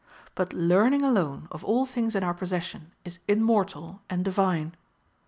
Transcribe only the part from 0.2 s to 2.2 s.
But learning alone, of all things